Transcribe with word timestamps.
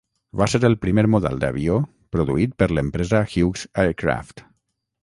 Va 0.39 0.45
ser 0.53 0.61
el 0.69 0.77
primer 0.85 1.03
model 1.15 1.37
d'avió 1.43 1.77
produït 2.17 2.57
per 2.63 2.69
l'empresa 2.73 3.21
Hughes 3.37 3.69
Aircraft. 3.87 4.49